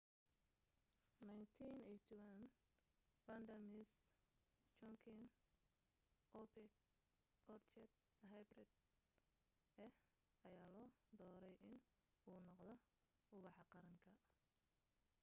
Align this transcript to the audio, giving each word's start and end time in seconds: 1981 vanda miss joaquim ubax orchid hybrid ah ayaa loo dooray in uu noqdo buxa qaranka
1981 1.21 2.47
vanda 3.27 3.57
miss 3.73 3.91
joaquim 4.79 5.19
ubax 6.39 6.65
orchid 7.55 7.93
hybrid 8.31 8.71
ah 9.85 9.93
ayaa 10.49 10.69
loo 10.75 10.87
dooray 11.19 11.55
in 11.69 11.73
uu 12.33 12.39
noqdo 12.59 12.75
buxa 13.43 13.63
qaranka 13.73 14.11